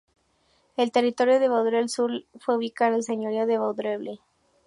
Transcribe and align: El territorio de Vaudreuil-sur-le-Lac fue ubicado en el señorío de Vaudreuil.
El 0.77 0.91
territorio 0.91 1.39
de 1.39 1.47
Vaudreuil-sur-le-Lac 1.47 2.41
fue 2.41 2.57
ubicado 2.57 2.93
en 2.93 2.95
el 2.95 3.03
señorío 3.03 3.45
de 3.45 3.59
Vaudreuil. 3.59 4.19